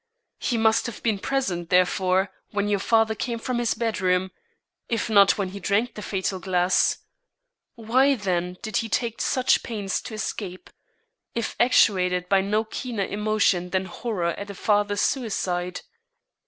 He 0.39 0.57
must 0.57 0.87
have 0.87 1.03
been 1.03 1.19
present, 1.19 1.69
therefore, 1.69 2.31
when 2.49 2.67
your 2.67 2.79
father 2.79 3.13
came 3.13 3.37
from 3.37 3.59
his 3.59 3.75
bedroom, 3.75 4.31
if 4.89 5.11
not 5.11 5.37
when 5.37 5.49
he 5.49 5.59
drank 5.59 5.93
the 5.93 6.01
fatal 6.01 6.39
glass; 6.39 6.97
why, 7.75 8.15
then, 8.15 8.57
did 8.63 8.77
he 8.77 8.89
take 8.89 9.21
such 9.21 9.61
pains 9.61 10.01
to 10.01 10.15
escape, 10.15 10.71
if 11.35 11.55
actuated 11.59 12.27
by 12.29 12.41
no 12.41 12.63
keener 12.63 13.05
emotion 13.05 13.69
than 13.69 13.85
horror 13.85 14.29
at 14.39 14.49
a 14.49 14.55
father's 14.55 15.01
suicide?" 15.01 15.81